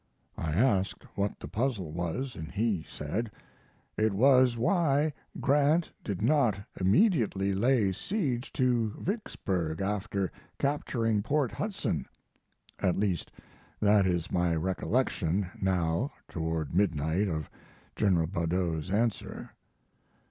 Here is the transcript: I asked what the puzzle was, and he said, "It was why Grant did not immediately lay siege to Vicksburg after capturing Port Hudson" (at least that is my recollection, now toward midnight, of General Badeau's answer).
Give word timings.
I 0.39 0.53
asked 0.53 1.03
what 1.13 1.39
the 1.39 1.47
puzzle 1.47 1.91
was, 1.91 2.35
and 2.35 2.51
he 2.51 2.83
said, 2.89 3.29
"It 3.97 4.13
was 4.13 4.57
why 4.57 5.13
Grant 5.39 5.91
did 6.03 6.23
not 6.23 6.59
immediately 6.79 7.53
lay 7.53 7.91
siege 7.91 8.51
to 8.53 8.95
Vicksburg 8.99 9.79
after 9.79 10.31
capturing 10.57 11.21
Port 11.21 11.51
Hudson" 11.51 12.07
(at 12.79 12.97
least 12.97 13.31
that 13.79 14.07
is 14.07 14.31
my 14.31 14.55
recollection, 14.55 15.51
now 15.61 16.11
toward 16.27 16.73
midnight, 16.73 17.27
of 17.27 17.47
General 17.95 18.25
Badeau's 18.25 18.89
answer). 18.91 19.51